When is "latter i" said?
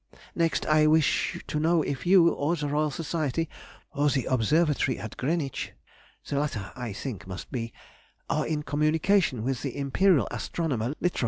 6.39-6.91